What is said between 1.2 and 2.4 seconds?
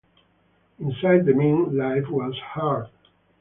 the Mint, life was